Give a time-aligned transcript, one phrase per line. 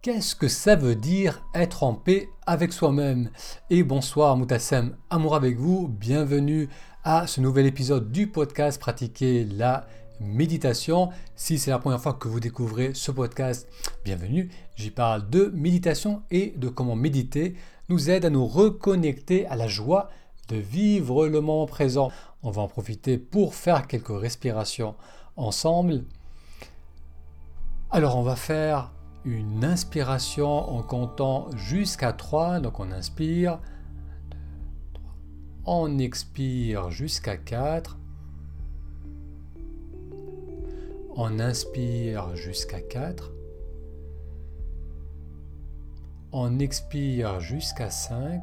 [0.00, 3.30] Qu'est-ce que ça veut dire être en paix avec soi-même?
[3.68, 6.68] Et bonsoir Moutassem, amour avec vous, bienvenue
[7.02, 9.88] à ce nouvel épisode du podcast Pratiquer la
[10.20, 11.10] méditation.
[11.34, 13.68] Si c'est la première fois que vous découvrez ce podcast,
[14.04, 14.50] bienvenue.
[14.76, 17.56] J'y parle de méditation et de comment méditer
[17.88, 20.10] nous aide à nous reconnecter à la joie
[20.46, 22.12] de vivre le moment présent.
[22.44, 24.94] On va en profiter pour faire quelques respirations
[25.34, 26.04] ensemble.
[27.90, 28.92] Alors on va faire
[29.28, 32.60] une inspiration en comptant jusqu'à 3.
[32.60, 33.60] Donc on inspire.
[35.64, 37.98] On expire jusqu'à 4.
[41.14, 43.32] On inspire jusqu'à 4.
[46.32, 48.42] On expire jusqu'à 5.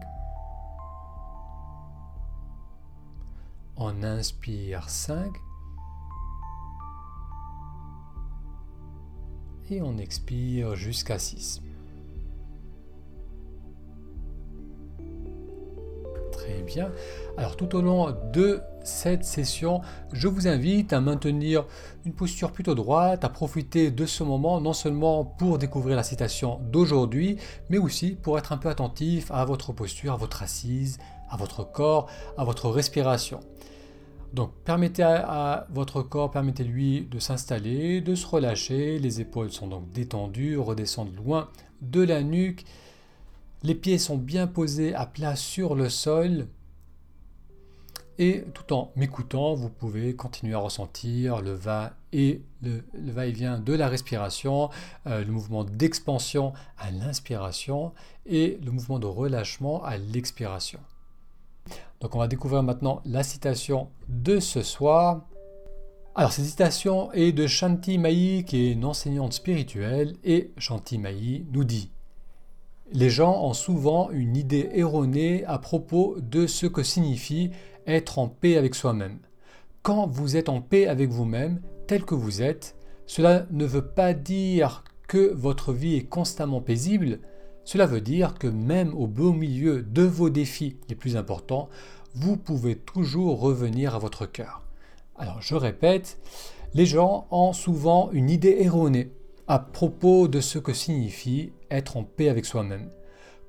[3.78, 5.32] On inspire 5.
[9.70, 11.62] Et on expire jusqu'à 6.
[16.32, 16.92] Très bien.
[17.38, 19.82] Alors tout au long de cette session,
[20.14, 21.66] je vous invite à maintenir
[22.06, 26.60] une posture plutôt droite, à profiter de ce moment non seulement pour découvrir la citation
[26.72, 27.38] d'aujourd'hui,
[27.70, 31.00] mais aussi pour être un peu attentif à votre posture, à votre assise,
[31.30, 33.40] à votre corps, à votre respiration.
[34.36, 39.00] Donc permettez à, votre corps, permettez-lui de s'installer, de se relâcher.
[39.00, 41.50] Les épaules sont donc détendues, redescendent loin
[41.82, 42.66] de la nuque.
[43.64, 46.48] Les pieds sont bien posés à plat sur le sol.
[48.18, 53.72] Et tout en m'écoutant, vous pouvez continuer à ressentir le va et le, va-et-vient de
[53.72, 54.70] la respiration,
[55.08, 57.94] euh, le mouvement d'expansion à l'inspiration
[58.26, 60.80] et le mouvement de relâchement à l'expiration.
[62.02, 65.28] Donc on va découvrir maintenant la citation de ce soir.
[66.14, 71.46] Alors cette citation est de Shanti Mai qui est une enseignante spirituelle et Shanti Mai
[71.52, 71.92] nous dit
[72.92, 77.52] Les gens ont souvent une idée erronée à propos de ce que signifie
[77.88, 79.20] être en paix avec soi-même.
[79.82, 84.14] Quand vous êtes en paix avec vous-même, tel que vous êtes, cela ne veut pas
[84.14, 87.20] dire que votre vie est constamment paisible,
[87.66, 91.68] cela veut dire que même au beau milieu de vos défis les plus importants,
[92.14, 94.62] vous pouvez toujours revenir à votre cœur.
[95.18, 96.18] Alors je répète,
[96.74, 99.12] les gens ont souvent une idée erronée
[99.48, 102.90] à propos de ce que signifie être en paix avec soi-même.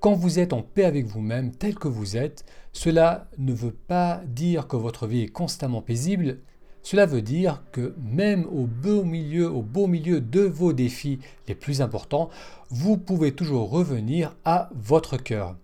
[0.00, 4.22] Quand vous êtes en paix avec vous-même tel que vous êtes, cela ne veut pas
[4.27, 6.41] dire que votre vie est constamment paisible,
[6.86, 11.56] cela veut dire que même au beau milieu, au beau milieu de vos défis les
[11.56, 12.30] plus importants,
[12.70, 15.56] vous pouvez toujours revenir à votre cœur.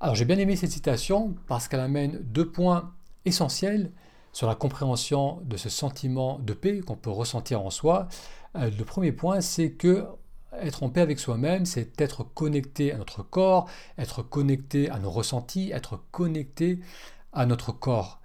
[0.00, 2.92] Alors j'ai bien aimé cette citation parce qu'elle amène deux points
[3.24, 3.92] essentiels
[4.32, 8.08] sur la compréhension de ce sentiment de paix qu'on peut ressentir en soi.
[8.56, 10.04] Euh, le premier point, c'est que
[10.60, 13.68] être en paix avec soi-même, c'est être connecté à notre corps,
[13.98, 16.80] être connecté à nos ressentis, être connecté
[17.32, 18.19] à notre corps.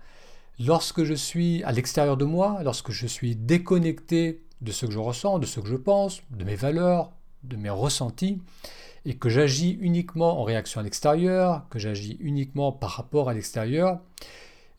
[0.60, 5.00] Lorsque je suis à l'extérieur de moi, lorsque je suis déconnecté de ce que je
[5.00, 7.12] ressens, de ce que je pense, de mes valeurs,
[7.44, 8.42] de mes ressentis,
[9.04, 14.00] et que j'agis uniquement en réaction à l'extérieur, que j'agis uniquement par rapport à l'extérieur,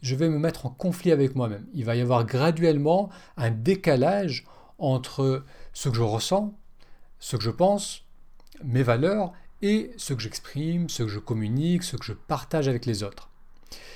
[0.00, 1.66] je vais me mettre en conflit avec moi-même.
[1.74, 4.46] Il va y avoir graduellement un décalage
[4.78, 5.44] entre
[5.74, 6.58] ce que je ressens,
[7.18, 8.04] ce que je pense,
[8.64, 12.86] mes valeurs, et ce que j'exprime, ce que je communique, ce que je partage avec
[12.86, 13.30] les autres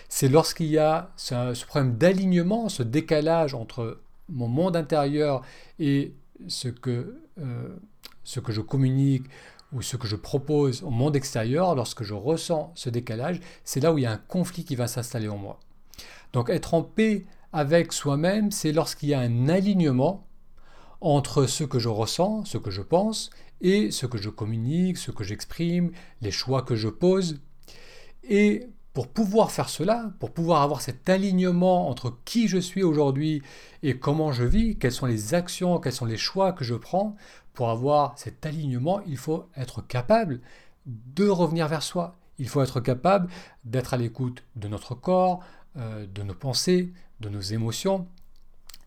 [0.09, 5.43] c'est lorsqu'il y a ce, problème d'alignement, ce décalage entre mon monde intérieur
[5.79, 6.15] et
[6.49, 7.69] ce que, euh,
[8.25, 9.25] ce que je communique
[9.73, 13.93] ou ce que je propose au monde extérieur, lorsque je ressens ce décalage, c'est là
[13.93, 15.61] où il y a un conflit qui va s'installer en moi.
[16.33, 20.27] Donc être en paix avec soi-même, c'est lorsqu'il y a un alignement
[21.01, 23.31] entre ce que je ressens, ce que je pense,
[23.61, 27.41] et ce que je communique, ce que j'exprime, les choix que je pose.
[28.25, 33.43] Et pour pouvoir faire cela, pour pouvoir avoir cet alignement entre qui je suis aujourd'hui
[33.83, 37.17] et comment je vis, quelles sont les actions, quels sont les choix que je prends,
[37.55, 40.41] pour avoir cet alignement, il faut être capable
[40.87, 42.17] de revenir vers soi.
[42.39, 43.29] Il faut être capable
[43.65, 45.41] d'être à l'écoute de notre corps,
[45.77, 48.09] euh, de nos pensées, de nos émotions,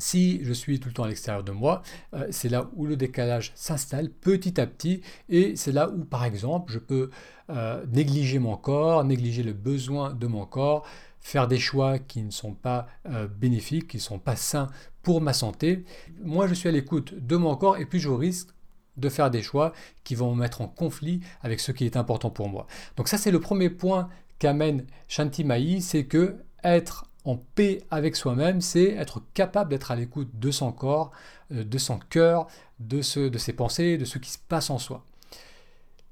[0.03, 1.81] si je suis tout le temps à l'extérieur de moi,
[2.13, 6.25] euh, c'est là où le décalage s'installe petit à petit et c'est là où, par
[6.25, 7.09] exemple, je peux
[7.49, 10.85] euh, négliger mon corps, négliger le besoin de mon corps,
[11.21, 14.67] faire des choix qui ne sont pas euh, bénéfiques, qui ne sont pas sains
[15.03, 15.85] pour ma santé.
[16.21, 18.49] Moi, je suis à l'écoute de mon corps et puis je risque
[18.97, 19.71] de faire des choix
[20.03, 22.67] qui vont me mettre en conflit avec ce qui est important pour moi.
[22.97, 28.15] Donc ça, c'est le premier point qu'amène Shanti Mai, c'est que être en paix avec
[28.15, 31.11] soi-même, c'est être capable d'être à l'écoute de son corps,
[31.51, 32.47] euh, de son cœur,
[32.79, 35.05] de, ses pensées, de ce qui se passe en soi.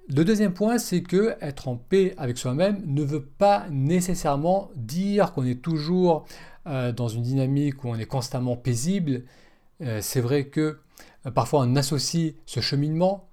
[0.07, 5.33] Le deuxième point, c'est que être en paix avec soi-même ne veut pas nécessairement dire
[5.33, 6.25] qu'on est toujours
[6.67, 9.23] euh, dans une dynamique où on est constamment paisible.
[9.81, 10.79] Euh, c'est vrai que
[11.33, 13.27] parfois on associe ce cheminement,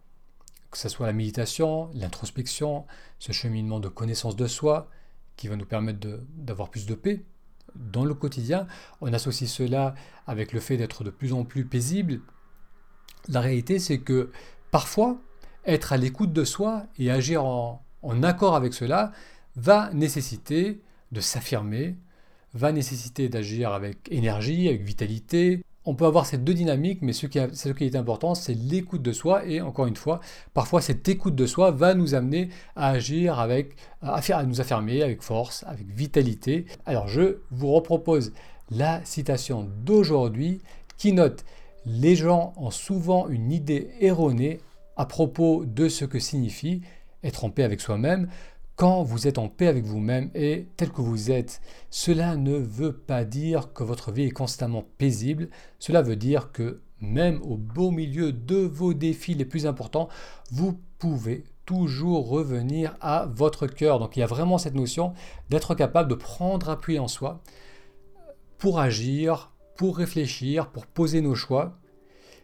[0.70, 2.84] que ce soit la méditation, l'introspection,
[3.18, 4.90] ce cheminement de connaissance de soi,
[5.36, 7.24] qui va nous permettre d'avoir plus de paix
[7.78, 8.66] dans le quotidien,
[9.00, 9.94] on associe cela
[10.26, 12.20] avec le fait d'être de plus en plus paisible.
[13.28, 14.30] La réalité, c'est que
[14.70, 15.18] parfois,
[15.64, 17.82] être à l'écoute de soi et agir en,
[18.22, 19.12] accord avec cela
[19.56, 20.80] va nécessiter
[21.12, 21.96] de s'affirmer,
[22.54, 25.62] va nécessiter d'agir avec énergie, avec vitalité.
[25.88, 29.46] On peut avoir ces deux dynamiques, mais ce qui, est important, c'est l'écoute de soi.
[29.46, 30.20] Et encore une fois,
[30.52, 35.22] parfois cette écoute de soi va nous amener à agir avec, à nous affirmer avec
[35.22, 36.66] force, avec vitalité.
[36.84, 38.34] Alors je vous repropose
[38.70, 40.60] la citation d'aujourd'hui
[40.98, 41.46] qui note
[41.86, 44.60] les gens ont souvent une idée erronée
[44.98, 46.82] à propos de ce que signifie
[47.24, 48.28] être en paix avec soi-même.
[48.78, 51.60] Quand vous êtes en paix avec vous-même et tel que vous êtes,
[51.90, 55.48] cela ne veut pas dire que votre vie est constamment paisible,
[55.80, 60.08] cela veut dire que même au beau milieu de vos défis les plus importants,
[60.52, 63.98] vous pouvez toujours revenir à votre cœur.
[63.98, 65.12] Donc il y a vraiment cette notion
[65.50, 67.42] d'être capable de prendre appui en soi
[68.58, 71.80] pour agir, pour réfléchir, pour poser nos choix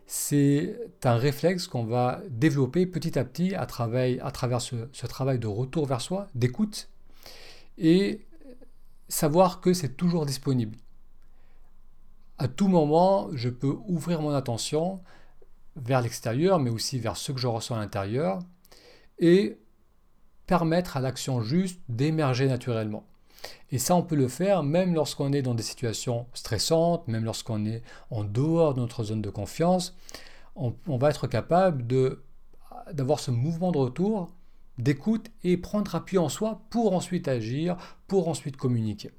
[0.06, 5.87] c'est un réflexe qu'on va développer petit à petit à travers, ce, travail de retour
[5.87, 6.89] vers soi, d'écoute,
[7.79, 8.27] et
[9.09, 10.77] savoir que c'est toujours disponible.
[12.39, 15.01] À tout moment, je peux ouvrir mon attention
[15.77, 18.41] vers l'extérieur, mais aussi vers ce que je ressens à l'intérieur,
[19.19, 19.59] et
[20.47, 23.05] permettre à l'action juste d'émerger naturellement.
[23.70, 27.64] Et ça, on peut le faire même lorsqu'on est dans des situations stressantes, même lorsqu'on
[27.67, 29.96] est en dehors de notre zone de confiance.
[30.56, 31.85] On, va être capable
[32.93, 34.31] d'avoir ce mouvement de retour,
[34.79, 37.76] d'écoute et prendre appui en soi pour ensuite agir,
[38.06, 39.11] pour ensuite communiquer.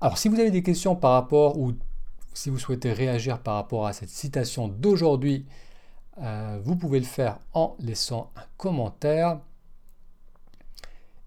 [0.00, 1.72] Alors, si vous avez des questions par rapport ou
[2.32, 5.46] si vous souhaitez réagir par rapport à cette citation d'aujourd'hui,
[6.18, 9.40] euh, vous pouvez le faire en laissant un commentaire.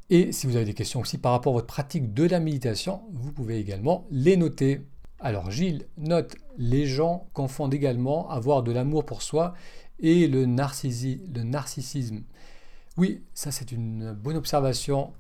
[0.10, 3.02] Et si vous avez des questions aussi par rapport à votre pratique de la méditation,
[3.12, 4.82] vous pouvez également les noter.
[5.20, 9.54] Alors Gilles note, les gens confondent également avoir de l'amour pour soi
[10.00, 12.24] et le, narcissisme.
[12.96, 15.12] Oui, ça c'est une bonne observation.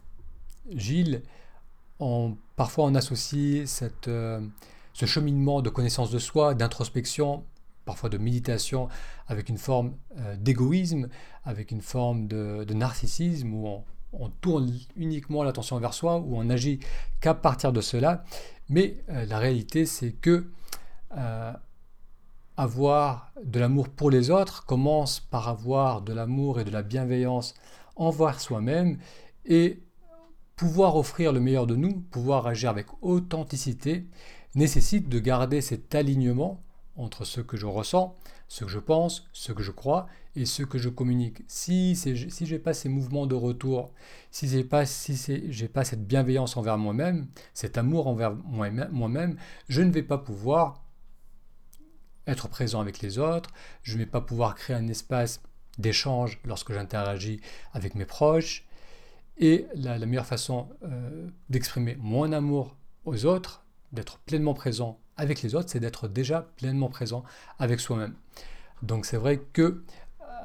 [0.74, 1.22] Gilles,
[2.56, 4.40] parfois on associe cette, euh,
[4.94, 7.44] ce cheminement de connaissance de soi, d'introspection,
[7.84, 8.88] parfois de méditation,
[9.28, 11.10] avec une forme euh, d'égoïsme,
[11.44, 13.84] avec une forme de, de narcissisme, où on,
[14.14, 16.80] on tourne uniquement l'attention vers soi ou on agit
[17.22, 18.24] qu'à partir de cela.
[18.70, 20.50] Mais euh, la réalité, c'est que
[21.16, 21.54] euh,
[22.58, 27.54] avoir de l'amour pour les autres commence par avoir de l'amour et de la bienveillance
[27.96, 28.98] envers soi-même
[29.46, 29.84] et
[30.56, 34.08] pouvoir offrir le meilleur de nous, pouvoir agir avec authenticité,
[34.56, 36.64] nécessite de garder cet alignement
[36.98, 38.18] entre ce que je ressens,
[38.48, 41.44] ce que je pense, ce que je crois et ce que je communique.
[41.48, 43.94] Si, si je n'ai pas ces mouvements de retour,
[44.32, 49.38] si je n'ai pas, si pas cette bienveillance envers moi-même, cet amour envers moi-même,
[49.70, 50.84] je ne vais pas pouvoir
[52.26, 53.52] être présent avec les autres,
[53.84, 55.42] je ne vais pas pouvoir créer un espace
[55.78, 57.40] d'échange lorsque j'interagis
[57.74, 58.66] avec mes proches.
[59.38, 65.56] Et la, meilleure façon euh, d'exprimer mon amour aux autres, d'être pleinement présent avec les
[65.56, 67.24] autres, c'est d'être déjà pleinement présent
[67.60, 68.16] avec soi-même.
[68.84, 69.84] Donc c'est vrai que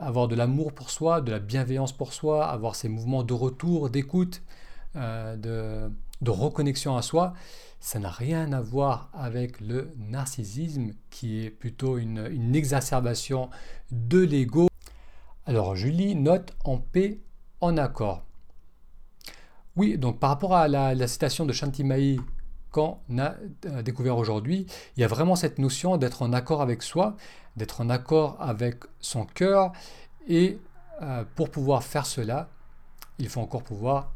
[0.01, 3.91] avoir de l'amour pour soi, de la bienveillance pour soi, avoir ces mouvements de retour,
[3.91, 4.43] d'écoute,
[4.97, 7.35] euh, de, reconnexion à soi,
[7.81, 13.51] ça n'a rien à voir avec le narcissisme qui est plutôt une, exacerbation
[13.91, 14.69] de l'ego.
[15.47, 17.19] Alors Julie note en paix,
[17.61, 18.25] en accord.
[19.75, 22.21] Oui, donc par rapport à la, citation de Shantimayi
[22.73, 23.35] qu'on a
[23.67, 27.17] euh, découvert aujourd'hui, il y a vraiment cette notion d'être en accord avec soi,
[27.57, 29.73] d'être en accord avec son cœur.
[30.27, 30.59] Et
[31.03, 32.49] euh, pour pouvoir faire cela,
[33.19, 34.13] il faut encore pouvoir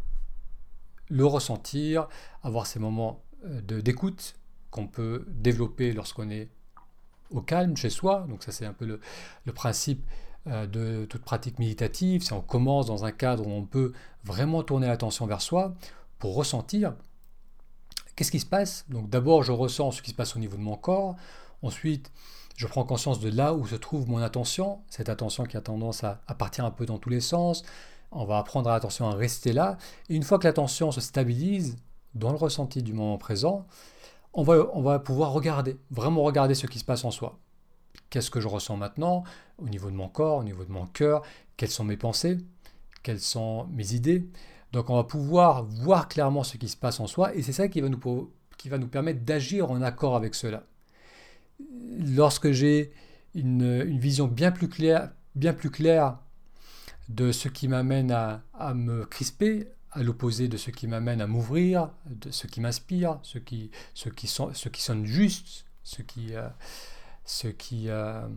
[1.08, 2.08] le ressentir,
[2.42, 4.34] avoir ces moments euh, d'écoute
[4.70, 6.48] qu'on peut développer lorsqu'on est
[7.30, 8.26] au calme chez soi.
[8.28, 9.00] Donc ça c'est un peu le,
[9.44, 10.04] le principe
[10.46, 12.22] de toute pratique méditative.
[12.22, 15.75] Si on commence dans un cadre où on peut vraiment tourner l'attention vers soi
[16.20, 16.94] pour ressentir
[18.16, 18.87] Qu'est-ce qui se passe?
[18.88, 21.16] Donc d'abord, je ressens ce qui se passe au niveau de mon corps.
[21.62, 22.11] Ensuite,
[22.56, 26.02] je prends conscience de là où se trouve mon attention, cette attention qui a tendance
[26.02, 27.62] à, partir un peu dans tous les sens.
[28.11, 29.76] On va apprendre à l'attention à rester là.
[30.08, 31.76] Et une fois que l'attention se stabilise
[32.14, 33.66] dans le ressenti du moment présent,
[34.32, 37.38] on va, on va pouvoir regarder, vraiment regarder ce qui se passe en soi.
[38.08, 39.25] Qu'est-ce que je ressens maintenant?
[39.58, 41.23] Au niveau de mon corps, au niveau de mon cœur
[41.56, 42.38] Quelles sont mes pensées?
[43.02, 44.26] Quelles sont mes idées?
[44.73, 47.68] Donc on va pouvoir voir clairement ce qui se passe en soi et c'est ça
[47.68, 50.64] qui va nous, permettre d'agir en accord avec cela.
[51.99, 52.92] Lorsque j'ai
[53.35, 56.18] une, vision bien plus claire, bien plus claire
[57.08, 61.90] de ce qui m'amène à, me crisper, à l'opposé de ce qui m'amène à m'ouvrir,
[62.06, 64.11] de ce qui m'inspire, ce qui, ce,
[64.75, 66.49] sonne juste, ce qui, euh,
[67.73, 68.28] euh,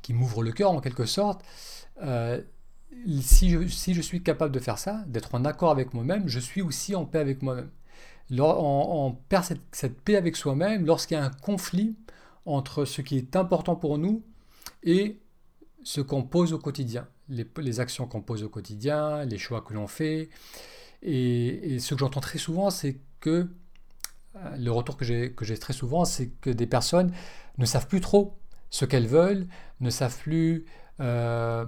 [0.00, 1.44] qui m'ouvre le cœur en quelque sorte.
[2.02, 2.40] Euh,
[3.20, 6.94] si, je, suis capable de faire ça, d'être en accord avec moi-même, je suis aussi
[6.94, 7.70] en paix avec moi-même.
[8.38, 11.96] On, perd cette, paix avec soi-même lorsqu'il y a un conflit
[12.46, 14.22] entre ce qui est important pour nous
[14.82, 15.20] et
[15.84, 19.86] ce qu'on pose au quotidien, les, actions qu'on pose au quotidien, les choix que l'on
[19.86, 20.30] fait.
[21.02, 23.48] Et, ce que j'entends très souvent, c'est que
[24.36, 27.12] euh, le retour que j'ai très souvent, c'est que des personnes
[27.58, 28.38] ne savent plus trop
[28.70, 29.46] ce qu'elles veulent,
[29.80, 30.64] ne savent plus
[31.00, 31.66] euh,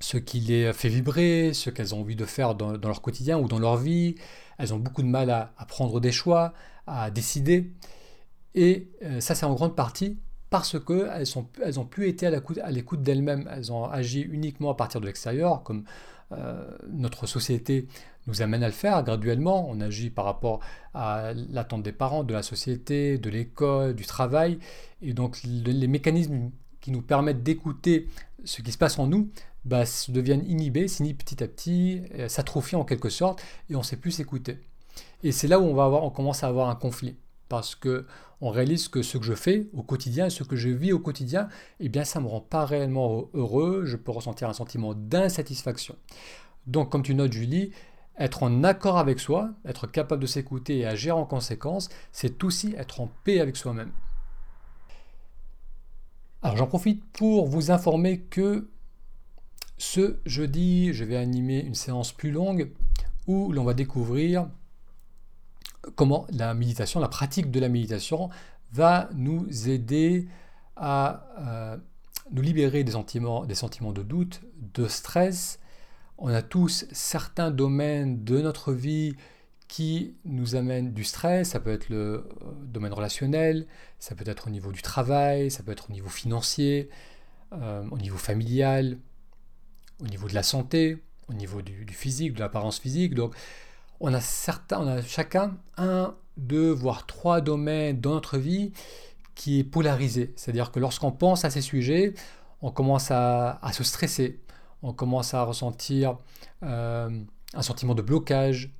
[0.00, 3.48] ce qui les fait vibrer, ce qu'elles ont envie de faire dans, leur quotidien ou
[3.48, 4.14] dans leur vie.
[4.58, 6.52] Elles ont beaucoup de mal à, prendre des choix,
[6.86, 7.72] à décider.
[8.54, 10.18] Et euh, ça, c'est en grande partie
[10.50, 13.48] parce qu'elles n'ont elles plus été à l'écoute d'elles-mêmes.
[13.52, 15.84] Elles ont agi uniquement à partir de l'extérieur, comme
[16.32, 17.88] euh, notre société
[18.26, 19.68] nous amène à le faire graduellement.
[19.68, 20.60] On agit par rapport
[20.94, 24.58] à l'attente des parents, de la société, de l'école, du travail.
[25.02, 26.50] Et donc les mécanismes
[26.80, 28.08] qui nous permettent d'écouter
[28.44, 29.30] ce qui se passe en nous
[29.64, 33.84] bah, deviennent inhibés, s'inhibent petit à petit, euh, s'atrophient en quelque sorte, et on ne
[33.84, 34.60] sait plus s'écouter.
[35.22, 37.16] Et c'est là où on, va avoir, on commence à avoir un conflit,
[37.48, 38.06] parce que
[38.40, 41.48] on réalise que ce que je fais au quotidien, ce que je vis au quotidien,
[41.80, 45.96] eh bien ça ne me rend pas réellement heureux, je peux ressentir un sentiment d'insatisfaction.
[46.66, 47.72] Donc comme tu notes Julie,
[48.18, 52.74] être en accord avec soi, être capable de s'écouter et agir en conséquence, c'est aussi
[52.76, 53.92] être en paix avec soi-même.
[56.42, 58.68] Alors j'en profite pour vous informer que
[59.78, 62.70] ce jeudi, je vais animer une séance plus longue
[63.26, 64.48] où l'on va découvrir
[65.94, 68.28] comment la méditation, la pratique de la méditation
[68.72, 70.28] va nous aider
[70.76, 71.76] à euh,
[72.32, 74.42] nous libérer des sentiments, des sentiments de doute,
[74.74, 75.60] de stress.
[76.18, 79.14] On a tous certains domaines de notre vie
[79.68, 81.50] qui nous amènent du stress.
[81.50, 82.24] Ça peut être le euh,
[82.64, 83.66] domaine relationnel,
[83.98, 86.88] ça peut être au niveau du travail, ça peut être au niveau financier,
[87.52, 88.98] euh, au niveau familial,
[90.02, 93.14] au niveau de la santé, au niveau du, physique, de l'apparence physique.
[93.14, 93.34] Donc,
[94.00, 98.72] on a, certains, on a chacun un, deux, voire trois domaines dans notre vie
[99.34, 100.32] qui est polarisé.
[100.36, 102.14] C'est-à-dire que lorsqu'on pense à ces sujets,
[102.62, 104.40] on commence à, se stresser,
[104.82, 106.18] on commence à ressentir
[106.62, 107.10] euh,
[107.54, 108.70] un sentiment de blocage,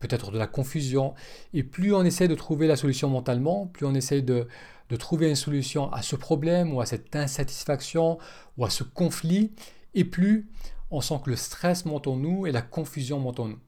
[0.00, 1.14] peut-être de la confusion.
[1.54, 4.48] Et plus on essaie de trouver la solution mentalement, plus on essaie de,
[4.88, 8.18] de trouver une solution à ce problème ou à cette insatisfaction
[8.58, 9.52] ou à ce conflit,
[9.94, 10.48] et plus
[10.90, 13.58] on sent que le stress monte en nous et la confusion monte en nous.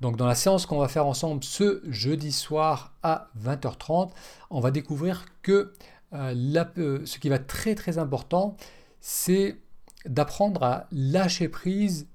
[0.00, 4.10] Donc dans la séance qu'on va faire ensemble ce jeudi soir à 20h30,
[4.50, 5.72] on va découvrir que
[6.12, 8.56] euh, euh, ce qui va être très très important,
[9.00, 9.58] c'est
[10.06, 12.08] d'apprendre à lâcher prise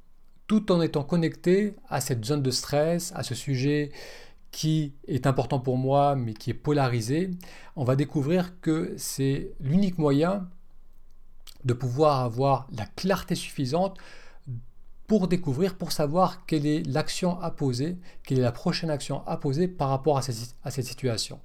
[0.47, 3.91] tout en étant connecté à cette zone de stress, à ce sujet
[4.51, 7.31] qui est important pour moi mais qui est polarisé.
[7.75, 10.49] On va découvrir que c'est l'unique moyen
[11.65, 13.97] de pouvoir avoir la clarté suffisante
[15.07, 19.35] pour découvrir, pour savoir quelle est l'action à poser, quelle est la prochaine action à
[19.35, 21.39] poser par rapport à cette, situation.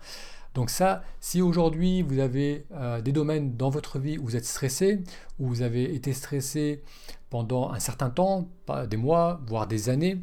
[0.54, 4.44] Donc ça, si aujourd'hui vous avez euh, des domaines dans votre vie où vous êtes
[4.44, 5.02] stressé,
[5.40, 6.82] où vous avez été stressé
[7.28, 8.48] pendant un certain temps,
[8.88, 10.22] des mois, voire des années,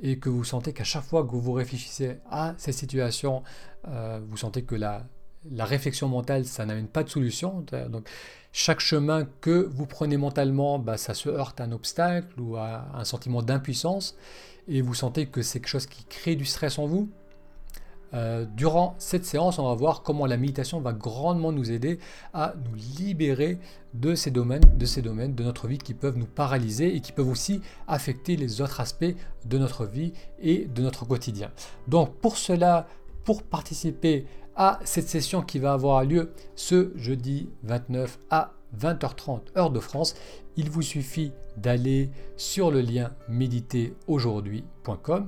[0.00, 3.44] et que vous sentez qu'à chaque fois que vous réfléchissez à cette situation,
[3.86, 5.06] euh, vous sentez que la,
[5.50, 7.64] la réflexion mentale, ça n'amène pas de solution.
[7.90, 8.08] Donc,
[8.52, 12.86] chaque chemin que vous prenez mentalement, bah, ça se heurte à un obstacle ou à
[12.94, 14.16] un sentiment d'impuissance,
[14.68, 17.08] et vous sentez que c'est quelque chose qui crée du stress en vous.
[18.14, 21.98] Euh, durant cette séance, on va voir comment la méditation va grandement nous aider
[22.34, 23.58] à nous libérer
[23.94, 27.12] de ces domaines, de ces domaines de notre vie qui peuvent nous paralyser et qui
[27.12, 29.14] peuvent aussi affecter les autres aspects
[29.46, 31.50] de notre vie et de notre quotidien.
[31.88, 32.86] Donc pour cela,
[33.24, 39.70] pour participer à cette session qui va avoir lieu ce jeudi 29 à 20h30 heure
[39.70, 40.14] de France,
[40.56, 45.26] il vous suffit d'aller sur le lien méditeraujourd'hui.com.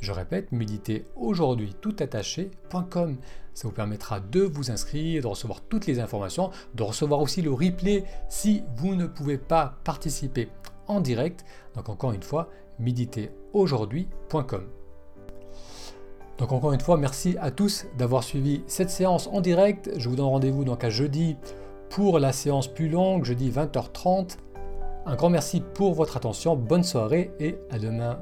[0.00, 3.16] Je répète, méditeraujourd'hui tout attaché.com.
[3.54, 7.52] Ça vous permettra de vous inscrire, de recevoir toutes les informations, de recevoir aussi le
[7.52, 10.48] replay si vous ne pouvez pas participer
[10.88, 11.44] en direct.
[11.74, 14.83] Donc encore une fois, méditeraujourd'hui.com.
[16.38, 19.90] Donc encore une fois, merci à tous d'avoir suivi cette séance en direct.
[19.96, 21.36] Je vous donne rendez-vous donc à jeudi
[21.90, 24.36] pour la séance plus longue, jeudi 20h30.
[25.06, 28.18] Un grand merci pour votre attention, bonne soirée et à demain.